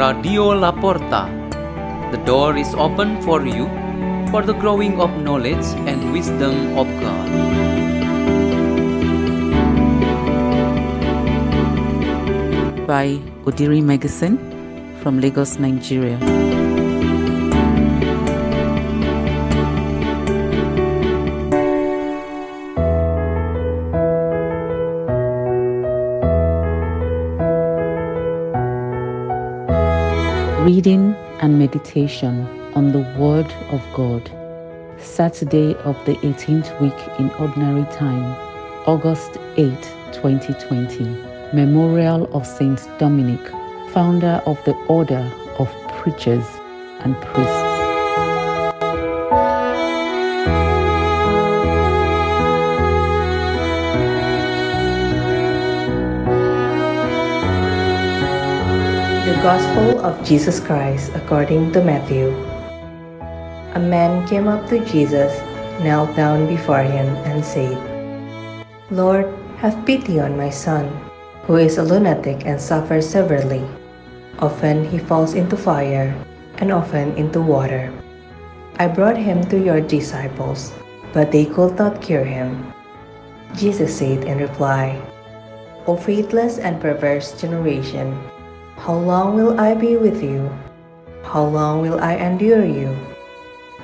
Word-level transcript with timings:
Radio 0.00 0.54
La 0.54 0.72
Porta. 0.72 1.28
The 2.10 2.16
door 2.24 2.56
is 2.56 2.72
open 2.74 3.20
for 3.20 3.44
you 3.44 3.68
for 4.30 4.40
the 4.40 4.54
growing 4.54 4.98
of 4.98 5.10
knowledge 5.20 5.66
and 5.86 6.10
wisdom 6.10 6.78
of 6.78 6.88
God. 7.04 7.28
by 12.88 13.20
Odiri 13.44 13.82
Meggison 13.84 14.38
from 15.02 15.20
Lagos, 15.20 15.58
Nigeria. 15.58 16.49
Reading 30.80 31.14
and 31.40 31.58
meditation 31.58 32.48
on 32.74 32.92
the 32.92 33.02
Word 33.18 33.52
of 33.70 33.82
God. 33.92 34.30
Saturday 34.98 35.74
of 35.84 35.94
the 36.06 36.14
18th 36.28 36.80
week 36.80 36.98
in 37.18 37.28
Ordinary 37.32 37.84
Time, 37.92 38.24
August 38.86 39.36
8, 39.58 39.74
2020. 40.12 41.04
Memorial 41.52 42.34
of 42.34 42.46
Saint 42.46 42.80
Dominic, 42.98 43.46
founder 43.92 44.40
of 44.46 44.56
the 44.64 44.72
Order 44.88 45.30
of 45.58 45.68
Preachers 45.98 46.46
and 47.00 47.14
Priests. 47.16 47.59
Gospel 59.40 60.04
of 60.04 60.20
Jesus 60.20 60.60
Christ 60.60 61.16
according 61.16 61.72
to 61.72 61.80
Matthew. 61.80 62.28
A 63.72 63.80
man 63.80 64.28
came 64.28 64.44
up 64.44 64.68
to 64.68 64.84
Jesus, 64.84 65.32
knelt 65.80 66.12
down 66.12 66.44
before 66.44 66.84
him, 66.84 67.08
and 67.24 67.40
said, 67.40 67.72
Lord, 68.92 69.24
have 69.56 69.80
pity 69.88 70.20
on 70.20 70.36
my 70.36 70.52
son, 70.52 70.92
who 71.48 71.56
is 71.56 71.80
a 71.80 71.82
lunatic 71.82 72.44
and 72.44 72.60
suffers 72.60 73.08
severely. 73.08 73.64
Often 74.44 74.84
he 74.92 75.00
falls 75.00 75.32
into 75.32 75.56
fire, 75.56 76.12
and 76.60 76.68
often 76.68 77.16
into 77.16 77.40
water. 77.40 77.88
I 78.76 78.92
brought 78.92 79.16
him 79.16 79.40
to 79.48 79.56
your 79.56 79.80
disciples, 79.80 80.68
but 81.16 81.32
they 81.32 81.48
could 81.48 81.80
not 81.80 82.04
cure 82.04 82.28
him. 82.28 82.60
Jesus 83.56 83.88
said 83.88 84.28
in 84.28 84.36
reply, 84.36 85.00
O 85.88 85.96
faithless 85.96 86.60
and 86.60 86.76
perverse 86.76 87.32
generation, 87.40 88.12
how 88.80 88.96
long 88.96 89.36
will 89.36 89.60
I 89.60 89.74
be 89.74 89.98
with 89.98 90.22
you? 90.24 90.48
How 91.22 91.44
long 91.44 91.82
will 91.82 92.00
I 92.00 92.16
endure 92.16 92.64
you? 92.64 92.96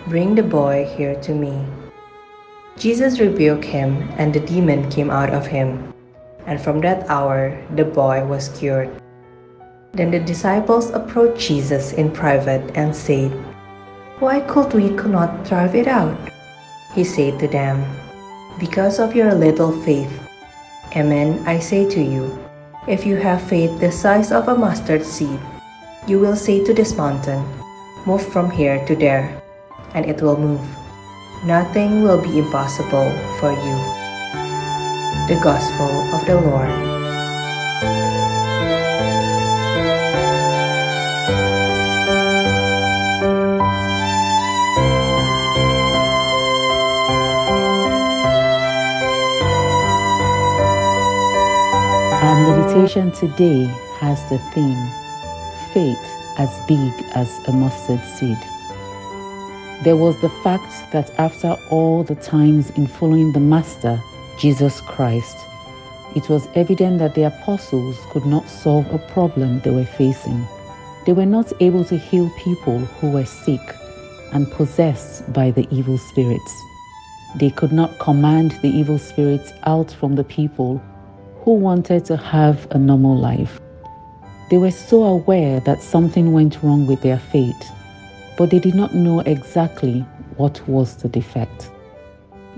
Bring 0.08 0.34
the 0.34 0.42
boy 0.42 0.88
here 0.96 1.20
to 1.20 1.34
me. 1.34 1.52
Jesus 2.78 3.20
rebuked 3.20 3.64
him, 3.64 4.08
and 4.16 4.32
the 4.32 4.40
demon 4.40 4.88
came 4.88 5.10
out 5.10 5.36
of 5.36 5.46
him. 5.46 5.92
And 6.46 6.58
from 6.58 6.80
that 6.80 7.04
hour 7.10 7.52
the 7.76 7.84
boy 7.84 8.24
was 8.24 8.48
cured. 8.56 8.88
Then 9.92 10.10
the 10.10 10.20
disciples 10.20 10.88
approached 10.88 11.44
Jesus 11.44 11.92
in 11.92 12.10
private 12.10 12.64
and 12.74 12.96
said, 12.96 13.30
Why 14.18 14.40
could 14.40 14.72
we 14.72 14.88
not 14.88 15.44
drive 15.44 15.74
it 15.74 15.88
out? 15.88 16.16
He 16.94 17.04
said 17.04 17.38
to 17.40 17.48
them, 17.48 17.84
Because 18.58 18.98
of 18.98 19.14
your 19.14 19.34
little 19.34 19.72
faith. 19.84 20.22
Amen, 20.96 21.44
I 21.44 21.58
say 21.58 21.84
to 21.90 22.00
you, 22.00 22.45
if 22.86 23.04
you 23.04 23.16
have 23.16 23.42
faith 23.42 23.80
the 23.80 23.90
size 23.90 24.30
of 24.30 24.46
a 24.48 24.54
mustard 24.54 25.04
seed, 25.04 25.40
you 26.06 26.20
will 26.20 26.36
say 26.36 26.62
to 26.62 26.72
this 26.72 26.96
mountain, 26.96 27.42
Move 28.06 28.22
from 28.22 28.50
here 28.50 28.78
to 28.86 28.94
there, 28.94 29.42
and 29.94 30.06
it 30.06 30.22
will 30.22 30.38
move. 30.38 30.62
Nothing 31.44 32.02
will 32.02 32.22
be 32.22 32.38
impossible 32.38 33.10
for 33.42 33.50
you. 33.50 33.76
The 35.26 35.38
Gospel 35.42 35.90
of 36.14 36.22
the 36.26 36.40
Lord. 36.40 36.70
Meditation 52.76 53.10
today 53.12 53.64
has 54.00 54.22
the 54.28 54.38
theme 54.52 54.90
Faith 55.72 55.96
as 56.36 56.50
Big 56.68 56.92
as 57.14 57.40
a 57.48 57.52
Mustard 57.52 58.02
Seed. 58.04 58.36
There 59.82 59.96
was 59.96 60.20
the 60.20 60.28
fact 60.44 60.92
that 60.92 61.10
after 61.18 61.56
all 61.70 62.04
the 62.04 62.16
times 62.16 62.68
in 62.72 62.86
following 62.86 63.32
the 63.32 63.40
Master, 63.40 63.98
Jesus 64.38 64.82
Christ, 64.82 65.38
it 66.14 66.28
was 66.28 66.48
evident 66.54 66.98
that 66.98 67.14
the 67.14 67.22
apostles 67.22 67.96
could 68.10 68.26
not 68.26 68.46
solve 68.46 68.92
a 68.92 68.98
problem 68.98 69.60
they 69.60 69.70
were 69.70 69.86
facing. 69.86 70.46
They 71.06 71.14
were 71.14 71.24
not 71.24 71.50
able 71.60 71.84
to 71.86 71.96
heal 71.96 72.30
people 72.44 72.78
who 72.78 73.10
were 73.10 73.24
sick 73.24 73.74
and 74.34 74.50
possessed 74.52 75.32
by 75.32 75.50
the 75.50 75.66
evil 75.70 75.96
spirits. 75.96 76.62
They 77.36 77.50
could 77.50 77.72
not 77.72 77.98
command 78.00 78.50
the 78.60 78.68
evil 78.68 78.98
spirits 78.98 79.50
out 79.64 79.90
from 79.90 80.16
the 80.16 80.24
people 80.24 80.82
who 81.46 81.52
wanted 81.52 82.04
to 82.04 82.16
have 82.16 82.66
a 82.72 82.78
normal 82.78 83.16
life. 83.16 83.60
They 84.50 84.58
were 84.58 84.72
so 84.72 85.04
aware 85.04 85.60
that 85.60 85.80
something 85.80 86.32
went 86.32 86.60
wrong 86.60 86.88
with 86.88 87.02
their 87.02 87.20
faith, 87.20 87.70
but 88.36 88.50
they 88.50 88.58
did 88.58 88.74
not 88.74 88.96
know 88.96 89.20
exactly 89.20 90.00
what 90.38 90.60
was 90.68 90.96
the 90.96 91.08
defect. 91.08 91.70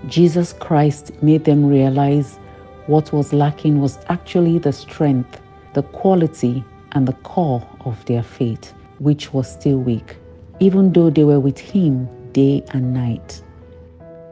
Jesus 0.07 0.55
Christ 0.55 1.13
made 1.23 1.45
them 1.45 1.67
realize 1.67 2.39
what 2.87 3.13
was 3.13 3.35
lacking 3.35 3.79
was 3.79 3.99
actually 4.09 4.59
the 4.59 4.73
strength, 4.73 5.39
the 5.75 5.83
quality, 5.83 6.65
and 6.93 7.07
the 7.07 7.19
core 7.25 7.63
of 7.85 8.03
their 8.07 8.23
faith, 8.23 8.73
which 9.01 9.35
was 9.35 9.53
still 9.53 9.77
weak, 9.77 10.17
even 10.61 10.95
though 10.95 11.11
they 11.11 11.25
were 11.25 11.41
with 11.41 11.59
Him 11.59 12.09
day 12.33 12.65
and 12.71 12.95
night. 12.95 13.43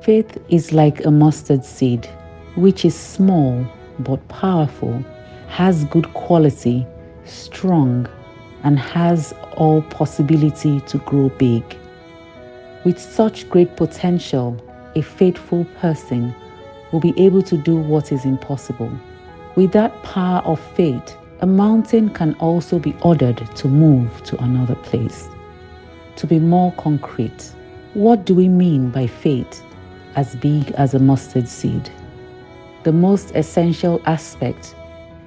Faith 0.00 0.38
is 0.48 0.72
like 0.72 1.04
a 1.04 1.10
mustard 1.10 1.62
seed, 1.62 2.06
which 2.54 2.86
is 2.86 2.94
small 2.94 3.66
but 4.00 4.26
powerful, 4.28 5.04
has 5.48 5.84
good 5.86 6.12
quality, 6.14 6.86
strong, 7.24 8.06
and 8.62 8.78
has 8.78 9.32
all 9.56 9.82
possibility 9.82 10.80
to 10.82 10.98
grow 10.98 11.28
big. 11.30 11.62
With 12.84 12.98
such 12.98 13.48
great 13.48 13.76
potential, 13.76 14.56
a 14.94 15.02
faithful 15.02 15.64
person 15.80 16.34
will 16.92 17.00
be 17.00 17.14
able 17.16 17.42
to 17.42 17.56
do 17.56 17.76
what 17.76 18.12
is 18.12 18.24
impossible. 18.24 18.90
With 19.54 19.72
that 19.72 20.02
power 20.02 20.40
of 20.40 20.60
faith, 20.74 21.16
a 21.40 21.46
mountain 21.46 22.10
can 22.10 22.34
also 22.34 22.78
be 22.78 22.94
ordered 23.02 23.38
to 23.56 23.68
move 23.68 24.22
to 24.24 24.42
another 24.42 24.74
place. 24.74 25.28
To 26.16 26.26
be 26.26 26.38
more 26.38 26.72
concrete, 26.72 27.52
what 27.94 28.24
do 28.24 28.34
we 28.34 28.48
mean 28.48 28.90
by 28.90 29.06
faith 29.06 29.62
as 30.14 30.34
big 30.36 30.70
as 30.72 30.94
a 30.94 30.98
mustard 30.98 31.48
seed? 31.48 31.90
The 32.86 32.92
most 32.92 33.34
essential 33.34 34.00
aspect 34.06 34.76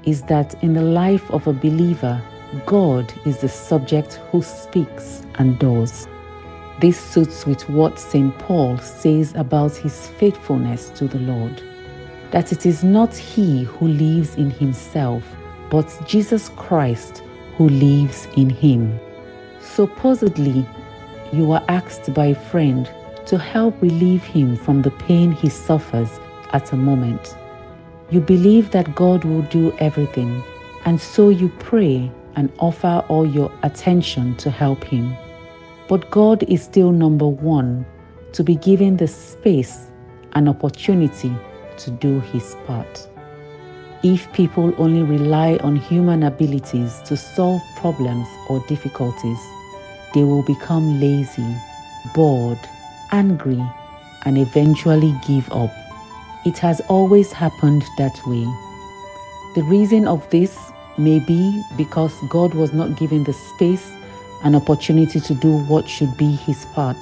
is 0.05 0.21
that 0.21 0.55
in 0.63 0.75
the 0.75 0.81
life 0.81 1.29
of 1.29 1.45
a 1.45 1.51
believer, 1.51 2.21
God 2.65 3.11
is 3.25 3.39
the 3.39 3.49
subject 3.49 4.13
who 4.31 4.41
speaks 4.41 5.23
and 5.35 5.59
does. 5.59 6.07
This 6.79 6.97
suits 6.97 7.45
with 7.45 7.67
what 7.69 7.99
St. 7.99 8.33
Paul 8.39 8.77
says 8.77 9.33
about 9.35 9.75
his 9.75 10.07
faithfulness 10.07 10.89
to 10.91 11.05
the 11.09 11.19
Lord 11.19 11.61
that 12.31 12.53
it 12.53 12.65
is 12.65 12.81
not 12.81 13.13
he 13.13 13.63
who 13.63 13.89
lives 13.89 14.35
in 14.35 14.51
himself, 14.51 15.25
but 15.69 15.93
Jesus 16.07 16.47
Christ 16.55 17.23
who 17.57 17.67
lives 17.67 18.25
in 18.37 18.49
him. 18.49 18.97
Supposedly, 19.59 20.65
you 21.33 21.51
are 21.51 21.65
asked 21.67 22.13
by 22.13 22.27
a 22.27 22.35
friend 22.35 22.89
to 23.25 23.37
help 23.37 23.81
relieve 23.81 24.23
him 24.23 24.55
from 24.55 24.81
the 24.81 24.91
pain 24.91 25.33
he 25.33 25.49
suffers 25.49 26.21
at 26.53 26.71
a 26.71 26.77
moment. 26.77 27.35
You 28.11 28.19
believe 28.19 28.71
that 28.71 28.95
God 28.95 29.23
will 29.23 29.43
do 29.43 29.71
everything, 29.77 30.43
and 30.85 30.99
so 30.99 31.29
you 31.29 31.49
pray 31.59 32.11
and 32.35 32.51
offer 32.57 33.03
all 33.07 33.25
your 33.25 33.51
attention 33.61 34.35
to 34.37 34.49
help 34.49 34.83
him. 34.83 35.15
But 35.87 36.09
God 36.09 36.41
is 36.43 36.63
still 36.63 36.91
number 36.91 37.27
one 37.27 37.85
to 38.33 38.43
be 38.43 38.55
given 38.55 38.97
the 38.97 39.07
space 39.07 39.91
and 40.33 40.49
opportunity 40.49 41.31
to 41.77 41.91
do 41.91 42.19
his 42.19 42.55
part. 42.65 43.07
If 44.01 44.31
people 44.33 44.73
only 44.77 45.03
rely 45.03 45.57
on 45.57 45.75
human 45.75 46.23
abilities 46.23 47.01
to 47.05 47.17
solve 47.17 47.61
problems 47.75 48.27
or 48.47 48.63
difficulties, 48.67 49.39
they 50.15 50.23
will 50.23 50.43
become 50.43 50.99
lazy, 50.99 51.55
bored, 52.15 52.59
angry, 53.11 53.61
and 54.25 54.37
eventually 54.37 55.13
give 55.27 55.51
up. 55.51 55.71
It 56.45 56.57
has 56.59 56.79
always 56.87 57.31
happened 57.33 57.83
that 57.97 58.25
way. 58.25 58.45
The 59.55 59.63
reason 59.63 60.07
of 60.07 60.29
this 60.29 60.57
may 60.97 61.19
be 61.19 61.63
because 61.75 62.13
God 62.29 62.53
was 62.53 62.73
not 62.73 62.97
given 62.97 63.23
the 63.23 63.33
space 63.33 63.91
and 64.43 64.55
opportunity 64.55 65.19
to 65.19 65.33
do 65.33 65.57
what 65.65 65.89
should 65.89 66.15
be 66.17 66.35
his 66.35 66.65
part. 66.67 66.97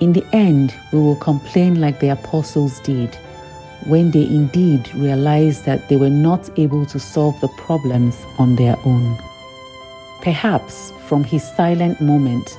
In 0.00 0.12
the 0.12 0.24
end, 0.32 0.74
we 0.92 0.98
will 0.98 1.16
complain 1.16 1.80
like 1.80 2.00
the 2.00 2.08
apostles 2.08 2.80
did 2.80 3.14
when 3.86 4.10
they 4.12 4.24
indeed 4.24 4.92
realized 4.94 5.66
that 5.66 5.88
they 5.88 5.96
were 5.96 6.10
not 6.10 6.58
able 6.58 6.86
to 6.86 6.98
solve 6.98 7.38
the 7.40 7.48
problems 7.48 8.16
on 8.38 8.56
their 8.56 8.78
own. 8.84 9.18
Perhaps 10.22 10.92
from 11.06 11.22
his 11.22 11.42
silent 11.54 12.00
moment 12.00 12.56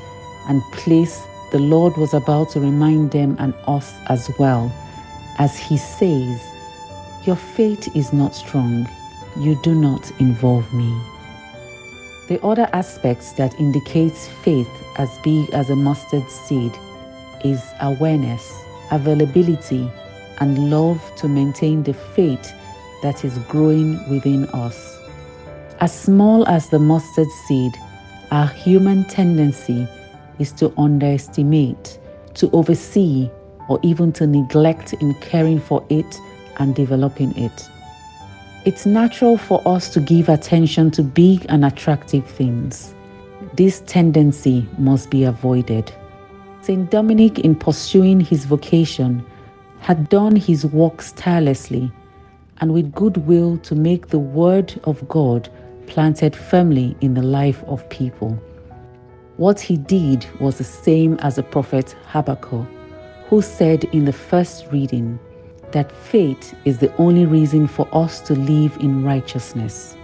and 0.47 0.61
place, 0.71 1.25
the 1.51 1.59
Lord 1.59 1.97
was 1.97 2.13
about 2.13 2.51
to 2.51 2.59
remind 2.59 3.11
them 3.11 3.35
and 3.39 3.55
us 3.65 3.91
as 4.07 4.29
well, 4.37 4.71
as 5.37 5.57
he 5.57 5.77
says, 5.77 6.43
Your 7.25 7.35
faith 7.35 7.95
is 7.95 8.13
not 8.13 8.35
strong, 8.35 8.87
you 9.37 9.59
do 9.63 9.75
not 9.75 10.11
involve 10.19 10.71
me. 10.73 10.93
The 12.27 12.43
other 12.43 12.67
aspects 12.73 13.33
that 13.33 13.59
indicates 13.59 14.27
faith 14.27 14.69
as 14.97 15.09
big 15.23 15.49
as 15.51 15.69
a 15.69 15.75
mustard 15.75 16.29
seed 16.29 16.71
is 17.43 17.63
awareness, 17.81 18.63
availability, 18.91 19.89
and 20.39 20.69
love 20.69 20.99
to 21.17 21.27
maintain 21.27 21.83
the 21.83 21.93
faith 21.93 22.53
that 23.03 23.23
is 23.23 23.37
growing 23.49 24.07
within 24.09 24.45
us. 24.49 24.97
As 25.79 25.93
small 25.93 26.47
as 26.47 26.69
the 26.69 26.79
mustard 26.79 27.29
seed, 27.29 27.73
our 28.31 28.47
human 28.47 29.03
tendency 29.05 29.87
is 30.39 30.51
to 30.53 30.73
underestimate, 30.77 31.99
to 32.35 32.49
oversee, 32.51 33.29
or 33.67 33.79
even 33.81 34.11
to 34.13 34.27
neglect 34.27 34.93
in 34.93 35.13
caring 35.15 35.59
for 35.59 35.85
it 35.89 36.19
and 36.57 36.75
developing 36.75 37.35
it. 37.37 37.69
It's 38.65 38.85
natural 38.85 39.37
for 39.37 39.61
us 39.67 39.89
to 39.89 39.99
give 39.99 40.27
attention 40.27 40.91
to 40.91 41.03
big 41.03 41.45
and 41.49 41.63
attractive 41.63 42.25
things. 42.25 42.95
This 43.53 43.81
tendency 43.81 44.67
must 44.77 45.09
be 45.09 45.23
avoided. 45.23 45.91
St. 46.61 46.89
Dominic, 46.89 47.39
in 47.39 47.55
pursuing 47.55 48.19
his 48.19 48.45
vocation, 48.45 49.23
had 49.79 50.09
done 50.09 50.35
his 50.35 50.65
works 50.65 51.11
tirelessly 51.11 51.91
and 52.57 52.73
with 52.73 52.91
goodwill 52.93 53.57
to 53.59 53.75
make 53.75 54.07
the 54.07 54.19
Word 54.19 54.79
of 54.85 55.07
God 55.07 55.47
planted 55.85 56.35
firmly 56.35 56.97
in 57.01 57.13
the 57.13 57.21
life 57.21 57.63
of 57.65 57.87
people. 57.89 58.31
What 59.37 59.59
he 59.59 59.77
did 59.77 60.25
was 60.39 60.57
the 60.57 60.63
same 60.63 61.19
as 61.19 61.35
the 61.35 61.43
prophet 61.43 61.95
Habakkuk, 62.07 62.65
who 63.27 63.41
said 63.41 63.83
in 63.85 64.05
the 64.05 64.13
first 64.13 64.67
reading 64.71 65.19
that 65.71 65.91
faith 65.91 66.53
is 66.65 66.77
the 66.79 66.95
only 66.97 67.25
reason 67.25 67.67
for 67.67 67.87
us 67.91 68.21
to 68.21 68.33
live 68.33 68.77
in 68.79 69.03
righteousness. 69.03 69.97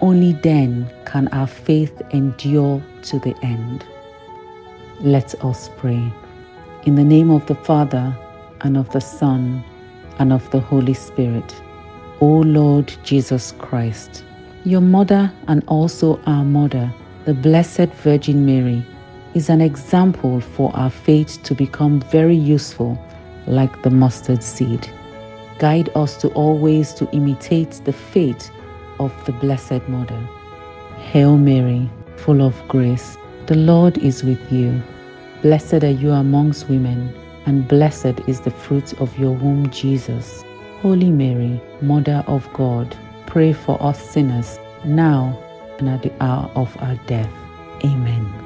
Only 0.00 0.32
then 0.32 0.90
can 1.04 1.28
our 1.28 1.46
faith 1.46 2.02
endure 2.10 2.82
to 3.02 3.18
the 3.20 3.34
end. 3.42 3.86
Let 5.00 5.34
us 5.44 5.70
pray. 5.76 6.12
In 6.84 6.96
the 6.96 7.04
name 7.04 7.30
of 7.30 7.46
the 7.46 7.54
Father, 7.54 8.16
and 8.62 8.76
of 8.76 8.90
the 8.90 9.00
Son, 9.00 9.62
and 10.18 10.32
of 10.32 10.50
the 10.50 10.60
Holy 10.60 10.94
Spirit. 10.94 11.54
O 12.20 12.26
Lord 12.26 12.92
Jesus 13.04 13.52
Christ, 13.58 14.24
your 14.64 14.80
mother 14.80 15.32
and 15.48 15.62
also 15.66 16.18
our 16.26 16.44
mother, 16.44 16.92
the 17.26 17.34
Blessed 17.34 17.92
Virgin 18.02 18.46
Mary, 18.46 18.84
is 19.36 19.50
an 19.50 19.60
example 19.60 20.40
for 20.40 20.74
our 20.74 20.88
faith 20.88 21.42
to 21.42 21.54
become 21.54 22.00
very 22.10 22.34
useful 22.34 22.98
like 23.46 23.82
the 23.82 23.90
mustard 23.90 24.42
seed. 24.42 24.88
Guide 25.58 25.90
us 25.94 26.16
to 26.16 26.28
always 26.28 26.94
to 26.94 27.06
imitate 27.12 27.72
the 27.84 27.92
faith 27.92 28.50
of 28.98 29.12
the 29.26 29.32
Blessed 29.32 29.86
Mother. 29.88 30.18
Hail 31.12 31.36
Mary, 31.36 31.90
full 32.16 32.40
of 32.40 32.56
grace, 32.66 33.18
the 33.44 33.56
Lord 33.56 33.98
is 33.98 34.24
with 34.24 34.50
you. 34.50 34.82
Blessed 35.42 35.84
are 35.84 35.90
you 35.90 36.12
amongst 36.12 36.70
women 36.70 37.14
and 37.44 37.68
blessed 37.68 38.18
is 38.26 38.40
the 38.40 38.50
fruit 38.50 38.98
of 39.02 39.18
your 39.18 39.32
womb, 39.32 39.68
Jesus. 39.68 40.44
Holy 40.80 41.10
Mary, 41.10 41.60
Mother 41.82 42.24
of 42.26 42.50
God, 42.54 42.96
pray 43.26 43.52
for 43.52 43.80
us 43.82 44.00
sinners, 44.00 44.58
now 44.86 45.38
and 45.78 45.90
at 45.90 46.02
the 46.02 46.12
hour 46.22 46.50
of 46.54 46.74
our 46.80 46.96
death. 47.06 47.30
Amen. 47.84 48.45